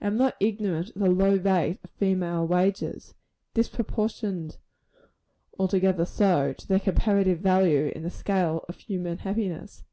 [0.00, 3.14] I am not ignorant of the low rate of female wages
[3.54, 4.56] disproportioned,
[5.60, 9.84] altogether so, to their comparative value in the scale of human happiness.